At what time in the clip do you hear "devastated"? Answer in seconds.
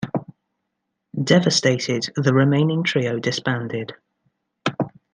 1.23-2.11